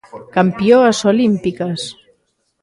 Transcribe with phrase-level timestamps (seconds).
[0.35, 1.81] Campioas olímpicas.